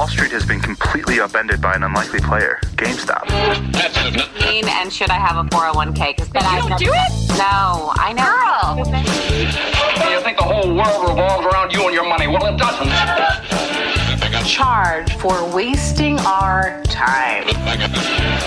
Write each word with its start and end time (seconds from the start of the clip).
Wall 0.00 0.08
Street 0.08 0.32
has 0.32 0.46
been 0.46 0.60
completely 0.60 1.20
upended 1.20 1.60
by 1.60 1.74
an 1.74 1.82
unlikely 1.82 2.20
player, 2.20 2.58
GameStop. 2.76 3.30
And 4.80 4.90
should 4.90 5.10
I 5.10 5.18
have 5.18 5.36
a 5.36 5.46
401k? 5.50 6.16
Because 6.16 6.30
then 6.30 6.42
You 6.42 6.48
I 6.48 6.58
don't 6.58 6.70
never- 6.70 6.84
do 6.84 6.90
it? 6.90 7.28
No, 7.36 7.92
I 7.96 8.14
know. 8.14 8.82
You 10.10 10.20
think 10.22 10.38
the 10.38 10.42
whole 10.42 10.74
world 10.74 11.06
revolves 11.06 11.44
around 11.46 11.74
you 11.74 11.84
and 11.84 11.92
your 11.92 12.08
money? 12.08 12.28
Well, 12.28 12.46
it 12.46 12.56
doesn't. 12.56 12.88
charge 14.46 15.12
for 15.16 15.44
wasting 15.54 16.18
our 16.20 16.82
time. 16.84 17.44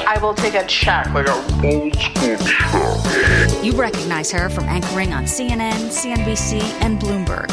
I 0.07 0.17
will 0.19 0.33
take 0.33 0.55
a 0.55 0.65
check. 0.65 1.07
Like 1.13 1.27
a 1.27 1.33
old 1.63 1.95
school. 1.95 3.63
You 3.63 3.73
recognize 3.73 4.31
her 4.31 4.49
from 4.49 4.63
anchoring 4.63 5.13
on 5.13 5.25
CNN, 5.27 5.91
CNBC, 5.91 6.61
and 6.81 6.99
Bloomberg. 6.99 7.51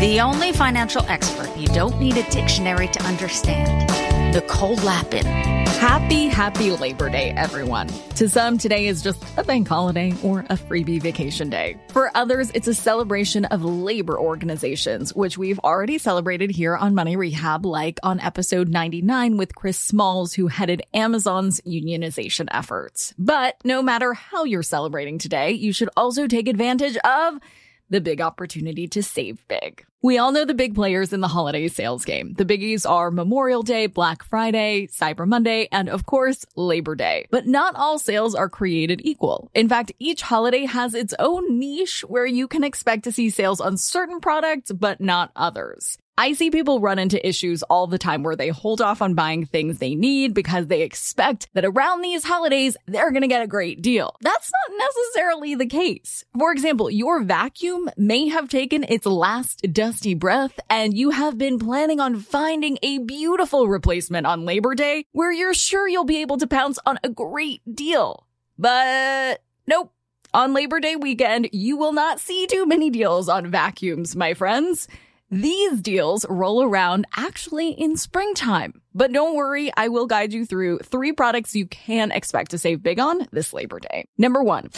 The 0.00 0.20
only 0.20 0.52
financial 0.52 1.04
expert 1.08 1.56
you 1.56 1.66
don't 1.66 1.98
need 1.98 2.16
a 2.16 2.30
dictionary 2.30 2.86
to 2.86 3.02
understand. 3.02 4.32
Nicole 4.32 4.76
Lapin. 4.76 5.26
Happy, 5.26 6.28
happy 6.28 6.70
Labor 6.70 7.10
Day, 7.10 7.32
everyone. 7.36 7.88
To 8.14 8.28
some, 8.28 8.58
today 8.58 8.86
is 8.86 9.02
just 9.02 9.20
a 9.36 9.42
bank 9.42 9.66
holiday 9.66 10.14
or 10.22 10.40
a 10.50 10.54
freebie 10.54 11.02
vacation 11.02 11.50
day. 11.50 11.76
For 11.88 12.16
others, 12.16 12.52
it's 12.54 12.68
a 12.68 12.74
celebration 12.74 13.46
of 13.46 13.64
labor 13.64 14.16
organizations, 14.16 15.12
which 15.16 15.36
we've 15.36 15.58
already 15.58 15.98
celebrated 15.98 16.52
here 16.52 16.76
on 16.76 16.94
Money 16.94 17.16
Rehab, 17.16 17.66
like 17.66 17.98
on 18.04 18.20
episode 18.20 18.68
99 18.68 19.36
with 19.36 19.56
Chris 19.56 19.80
Smalls, 19.80 20.32
who 20.32 20.46
headed 20.46 20.80
Amazon's 20.94 21.60
unionization 21.62 22.46
efforts. 22.52 23.14
But 23.18 23.56
no 23.64 23.82
matter 23.82 24.14
how 24.14 24.44
you're 24.44 24.62
celebrating 24.62 25.18
today, 25.18 25.54
you 25.54 25.72
should 25.72 25.90
also 25.96 26.28
take 26.28 26.46
advantage 26.46 26.96
of 26.98 27.40
the 27.90 28.00
big 28.00 28.20
opportunity 28.20 28.86
to 28.88 29.02
save 29.02 29.46
big. 29.48 29.84
We 30.00 30.16
all 30.16 30.30
know 30.30 30.44
the 30.44 30.54
big 30.54 30.76
players 30.76 31.12
in 31.12 31.18
the 31.18 31.26
holiday 31.26 31.66
sales 31.66 32.04
game. 32.04 32.34
The 32.34 32.44
biggies 32.44 32.88
are 32.88 33.10
Memorial 33.10 33.64
Day, 33.64 33.88
Black 33.88 34.22
Friday, 34.22 34.86
Cyber 34.86 35.26
Monday, 35.26 35.66
and 35.72 35.88
of 35.88 36.06
course, 36.06 36.46
Labor 36.54 36.94
Day. 36.94 37.26
But 37.32 37.48
not 37.48 37.74
all 37.74 37.98
sales 37.98 38.36
are 38.36 38.48
created 38.48 39.00
equal. 39.02 39.50
In 39.54 39.68
fact, 39.68 39.90
each 39.98 40.22
holiday 40.22 40.66
has 40.66 40.94
its 40.94 41.14
own 41.18 41.58
niche 41.58 42.04
where 42.06 42.26
you 42.26 42.46
can 42.46 42.62
expect 42.62 43.02
to 43.04 43.12
see 43.12 43.28
sales 43.28 43.60
on 43.60 43.76
certain 43.76 44.20
products, 44.20 44.70
but 44.70 45.00
not 45.00 45.32
others. 45.34 45.98
I 46.20 46.32
see 46.32 46.50
people 46.50 46.80
run 46.80 46.98
into 46.98 47.24
issues 47.24 47.62
all 47.62 47.86
the 47.86 47.96
time 47.96 48.24
where 48.24 48.34
they 48.34 48.48
hold 48.48 48.80
off 48.80 49.00
on 49.02 49.14
buying 49.14 49.46
things 49.46 49.78
they 49.78 49.94
need 49.94 50.34
because 50.34 50.66
they 50.66 50.82
expect 50.82 51.46
that 51.54 51.64
around 51.64 52.02
these 52.02 52.24
holidays, 52.24 52.76
they're 52.86 53.12
going 53.12 53.22
to 53.22 53.28
get 53.28 53.44
a 53.44 53.46
great 53.46 53.82
deal. 53.82 54.16
That's 54.20 54.50
not 54.50 54.78
necessarily 54.78 55.54
the 55.54 55.66
case. 55.66 56.24
For 56.36 56.50
example, 56.50 56.90
your 56.90 57.22
vacuum 57.22 57.88
may 57.96 58.26
have 58.26 58.48
taken 58.48 58.82
its 58.88 59.06
last 59.06 59.62
dusty 59.88 60.12
breath 60.12 60.60
and 60.68 60.98
you 60.98 61.08
have 61.08 61.38
been 61.38 61.58
planning 61.58 61.98
on 61.98 62.14
finding 62.20 62.76
a 62.82 62.98
beautiful 62.98 63.66
replacement 63.68 64.26
on 64.26 64.44
Labor 64.44 64.74
Day 64.74 65.06
where 65.12 65.32
you're 65.32 65.54
sure 65.54 65.88
you'll 65.88 66.04
be 66.04 66.20
able 66.20 66.36
to 66.36 66.46
pounce 66.46 66.78
on 66.84 66.98
a 67.02 67.08
great 67.08 67.62
deal. 67.74 68.26
But 68.58 69.42
nope. 69.66 69.94
On 70.34 70.52
Labor 70.52 70.78
Day 70.78 70.94
weekend, 70.94 71.48
you 71.54 71.78
will 71.78 71.94
not 71.94 72.20
see 72.20 72.46
too 72.46 72.66
many 72.66 72.90
deals 72.90 73.30
on 73.30 73.50
vacuums, 73.50 74.14
my 74.14 74.34
friends. 74.34 74.88
These 75.30 75.80
deals 75.80 76.26
roll 76.28 76.62
around 76.62 77.06
actually 77.16 77.70
in 77.70 77.96
springtime. 77.96 78.82
But 78.94 79.10
don't 79.10 79.36
worry, 79.36 79.72
I 79.74 79.88
will 79.88 80.06
guide 80.06 80.34
you 80.34 80.44
through 80.44 80.80
three 80.80 81.12
products 81.12 81.56
you 81.56 81.66
can 81.66 82.12
expect 82.12 82.50
to 82.50 82.58
save 82.58 82.82
big 82.82 83.00
on 83.00 83.26
this 83.32 83.54
Labor 83.54 83.80
Day. 83.80 84.06
Number 84.18 84.42
one. 84.42 84.68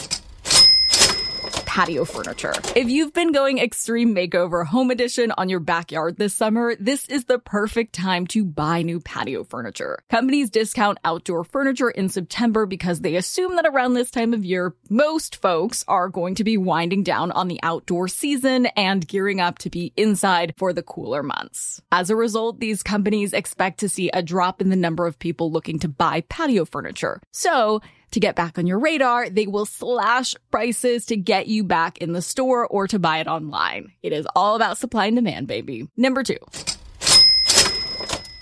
Patio 1.71 2.03
furniture. 2.03 2.53
If 2.75 2.89
you've 2.89 3.13
been 3.13 3.31
going 3.31 3.57
extreme 3.57 4.13
makeover 4.13 4.65
home 4.65 4.91
edition 4.91 5.31
on 5.37 5.47
your 5.47 5.61
backyard 5.61 6.17
this 6.17 6.33
summer, 6.33 6.75
this 6.75 7.05
is 7.05 7.23
the 7.23 7.39
perfect 7.39 7.95
time 7.95 8.27
to 8.27 8.43
buy 8.43 8.81
new 8.81 8.99
patio 8.99 9.45
furniture. 9.45 10.03
Companies 10.09 10.49
discount 10.49 10.97
outdoor 11.05 11.45
furniture 11.45 11.89
in 11.89 12.09
September 12.09 12.65
because 12.65 12.99
they 12.99 13.15
assume 13.15 13.55
that 13.55 13.65
around 13.65 13.93
this 13.93 14.11
time 14.11 14.33
of 14.33 14.43
year, 14.43 14.75
most 14.89 15.37
folks 15.37 15.85
are 15.87 16.09
going 16.09 16.35
to 16.35 16.43
be 16.43 16.57
winding 16.57 17.03
down 17.03 17.31
on 17.31 17.47
the 17.47 17.61
outdoor 17.63 18.09
season 18.09 18.65
and 18.75 19.07
gearing 19.07 19.39
up 19.39 19.57
to 19.59 19.69
be 19.69 19.93
inside 19.95 20.53
for 20.57 20.73
the 20.73 20.83
cooler 20.83 21.23
months. 21.23 21.81
As 21.89 22.09
a 22.09 22.17
result, 22.17 22.59
these 22.59 22.83
companies 22.83 23.31
expect 23.31 23.79
to 23.79 23.87
see 23.87 24.09
a 24.09 24.21
drop 24.21 24.59
in 24.59 24.67
the 24.67 24.75
number 24.75 25.07
of 25.07 25.17
people 25.17 25.49
looking 25.49 25.79
to 25.79 25.87
buy 25.87 26.19
patio 26.27 26.65
furniture. 26.65 27.21
So, 27.31 27.79
to 28.11 28.19
get 28.19 28.35
back 28.35 28.57
on 28.57 28.67
your 28.67 28.79
radar, 28.79 29.29
they 29.29 29.47
will 29.47 29.65
slash 29.65 30.35
prices 30.51 31.05
to 31.07 31.17
get 31.17 31.47
you 31.47 31.63
back 31.63 31.97
in 31.97 32.13
the 32.13 32.21
store 32.21 32.67
or 32.67 32.87
to 32.87 32.99
buy 32.99 33.19
it 33.19 33.27
online. 33.27 33.91
It 34.03 34.13
is 34.13 34.27
all 34.35 34.55
about 34.55 34.77
supply 34.77 35.07
and 35.07 35.15
demand, 35.15 35.47
baby. 35.47 35.87
Number 35.97 36.23
two. 36.23 36.37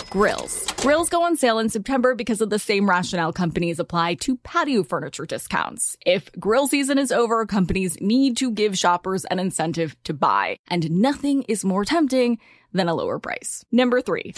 Grills. 0.10 0.66
Grills 0.78 1.08
go 1.08 1.22
on 1.22 1.38
sale 1.38 1.60
in 1.60 1.70
September 1.70 2.16
because 2.16 2.42
of 2.42 2.50
the 2.50 2.58
same 2.58 2.90
rationale 2.90 3.32
companies 3.32 3.80
apply 3.80 4.16
to 4.16 4.38
patio 4.38 4.84
furniture 4.84 5.28
discounts. 5.28 5.96
If 6.04 6.32
grill 6.40 6.68
season 6.68 6.98
is 6.98 7.12
over, 7.12 7.46
companies 7.46 8.02
need 8.02 8.36
to 8.38 8.50
give 8.50 8.76
shoppers 8.76 9.26
an 9.26 9.38
incentive 9.38 9.96
to 10.06 10.16
buy, 10.16 10.58
and 10.68 10.90
nothing 10.90 11.44
is 11.44 11.64
more 11.64 11.86
tempting 11.86 12.40
than 12.74 12.88
a 12.88 12.96
lower 12.96 13.20
price. 13.20 13.64
Number 13.72 14.02
three. 14.02 14.34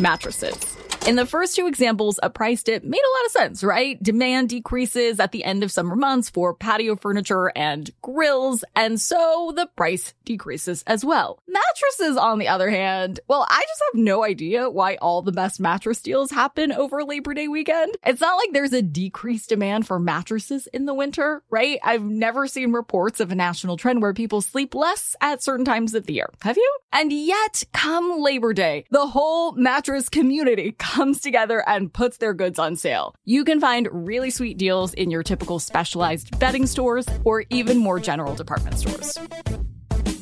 Mattresses. 0.00 0.87
In 1.06 1.16
the 1.16 1.24
first 1.24 1.56
two 1.56 1.66
examples, 1.66 2.20
a 2.22 2.28
price 2.28 2.62
dip 2.62 2.84
made 2.84 3.00
a 3.00 3.16
lot 3.16 3.26
of 3.26 3.32
sense, 3.32 3.64
right? 3.64 4.02
Demand 4.02 4.50
decreases 4.50 5.18
at 5.18 5.32
the 5.32 5.42
end 5.42 5.62
of 5.62 5.72
summer 5.72 5.96
months 5.96 6.28
for 6.28 6.52
patio 6.52 6.96
furniture 6.96 7.50
and 7.56 7.90
grills, 8.02 8.62
and 8.76 9.00
so 9.00 9.54
the 9.56 9.66
price 9.74 10.12
decreases 10.26 10.84
as 10.86 11.06
well. 11.06 11.42
Mattresses, 11.48 12.18
on 12.18 12.38
the 12.38 12.48
other 12.48 12.68
hand, 12.68 13.20
well, 13.26 13.46
I 13.48 13.62
just 13.66 13.82
have 13.90 14.02
no 14.02 14.22
idea 14.22 14.68
why 14.68 14.96
all 14.96 15.22
the 15.22 15.32
best 15.32 15.60
mattress 15.60 16.02
deals 16.02 16.30
happen 16.30 16.72
over 16.72 17.02
Labor 17.02 17.32
Day 17.32 17.48
weekend. 17.48 17.96
It's 18.04 18.20
not 18.20 18.36
like 18.36 18.50
there's 18.52 18.74
a 18.74 18.82
decreased 18.82 19.48
demand 19.48 19.86
for 19.86 19.98
mattresses 19.98 20.66
in 20.74 20.84
the 20.84 20.94
winter, 20.94 21.42
right? 21.48 21.78
I've 21.82 22.04
never 22.04 22.46
seen 22.46 22.72
reports 22.72 23.20
of 23.20 23.32
a 23.32 23.34
national 23.34 23.78
trend 23.78 24.02
where 24.02 24.12
people 24.12 24.42
sleep 24.42 24.74
less 24.74 25.16
at 25.22 25.42
certain 25.42 25.64
times 25.64 25.94
of 25.94 26.04
the 26.04 26.14
year. 26.14 26.28
Have 26.42 26.58
you? 26.58 26.78
And 26.92 27.12
yet, 27.12 27.62
come 27.72 28.20
Labor 28.20 28.52
Day, 28.52 28.84
the 28.90 29.06
whole 29.06 29.52
mattress 29.52 30.10
community 30.10 30.72
comes 30.94 31.20
together 31.20 31.62
and 31.68 31.92
puts 31.92 32.16
their 32.16 32.34
goods 32.34 32.58
on 32.58 32.76
sale. 32.76 33.14
You 33.24 33.44
can 33.44 33.60
find 33.60 33.88
really 33.92 34.30
sweet 34.30 34.56
deals 34.56 34.94
in 34.94 35.10
your 35.10 35.22
typical 35.22 35.58
specialized 35.58 36.38
bedding 36.38 36.66
stores 36.66 37.06
or 37.24 37.44
even 37.50 37.78
more 37.78 38.00
general 38.00 38.34
department 38.34 38.78
stores. 38.78 39.18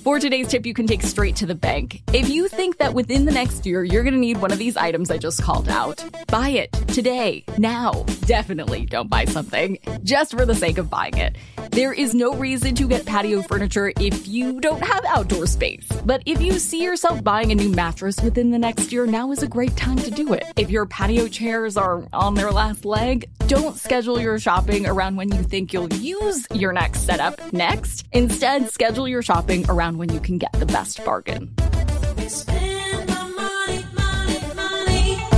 For 0.07 0.21
today's 0.21 0.47
tip, 0.47 0.65
you 0.65 0.73
can 0.73 0.87
take 0.87 1.03
straight 1.03 1.35
to 1.35 1.47
the 1.47 1.57
bank. 1.57 2.01
If 2.13 2.29
you 2.29 2.47
think 2.47 2.79
that 2.79 2.95
within 2.95 3.25
the 3.25 3.33
next 3.33 3.67
year 3.67 3.83
you're 3.83 4.05
going 4.05 4.15
to 4.15 4.21
need 4.21 4.41
one 4.41 4.53
of 4.53 4.59
these 4.59 4.77
items 4.77 5.11
I 5.11 5.19
just 5.19 5.43
called 5.43 5.69
out, 5.69 6.01
buy 6.29 6.51
it 6.51 6.71
today, 6.87 7.45
now. 7.59 8.05
Definitely 8.21 8.87
don't 8.87 9.11
buy 9.11 9.25
something 9.25 9.79
just 10.05 10.31
for 10.31 10.47
the 10.47 10.55
sake 10.55 10.79
of 10.79 10.89
buying 10.89 11.19
it. 11.19 11.37
There 11.73 11.93
is 11.93 12.15
no 12.15 12.35
reason 12.35 12.77
to 12.77 12.87
get 12.87 13.05
patio 13.05 13.43
furniture 13.43 13.93
if 13.99 14.29
you 14.29 14.61
don't 14.61 14.83
have 14.83 15.05
outdoor 15.07 15.47
space. 15.49 15.89
But 16.05 16.23
if 16.25 16.41
you 16.41 16.61
see 16.61 16.85
yourself 16.85 17.25
buying 17.25 17.51
a 17.51 17.57
new 17.57 17.71
mattress 17.71 18.23
within 18.23 18.53
the 18.53 18.59
next 18.59 18.93
year, 18.93 19.07
now 19.07 19.33
is 19.33 19.43
a 19.43 19.49
great 19.49 19.77
time 19.77 19.99
to 19.99 20.11
do 20.13 20.33
it. 20.35 20.45
If 20.57 20.71
your 20.71 20.87
patio 20.87 21.27
chairs 21.27 21.77
are 21.77 22.07
on 22.13 22.35
their 22.35 22.53
last 22.53 22.85
leg, 22.85 23.29
don't 23.47 23.77
schedule 23.77 24.21
your 24.21 24.39
shopping 24.39 24.87
around 24.87 25.17
when 25.17 25.31
you 25.33 25.43
think 25.43 25.73
you'll 25.73 25.93
use 25.95 26.47
your 26.53 26.73
next 26.73 27.01
setup 27.01 27.53
next. 27.53 28.07
Instead, 28.13 28.71
schedule 28.71 29.07
your 29.07 29.23
shopping 29.23 29.69
around 29.69 29.96
when 29.99 30.13
you 30.13 30.21
can 30.21 30.39
get 30.39 30.53
the 30.53 30.67
best 30.67 31.05
bargain. 31.05 31.55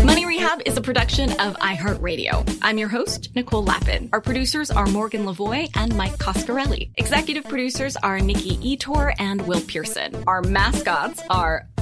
Money 0.05 0.25
Rehab 0.25 0.63
is 0.65 0.77
a 0.77 0.81
production 0.81 1.31
of 1.33 1.55
iHeartRadio. 1.59 2.59
I'm 2.63 2.79
your 2.79 2.89
host, 2.89 3.29
Nicole 3.35 3.63
Lapin. 3.63 4.09
Our 4.13 4.21
producers 4.21 4.71
are 4.71 4.87
Morgan 4.87 5.25
Lavoy 5.25 5.69
and 5.77 5.95
Mike 5.97 6.17
Coscarelli. 6.19 6.91
Executive 6.97 7.45
producers 7.45 7.97
are 7.97 8.19
Nikki 8.19 8.57
Etor 8.77 9.15
and 9.19 9.47
Will 9.47 9.61
Pearson. 9.61 10.25
Our 10.27 10.43
mascots 10.43 11.23
are 11.29 11.69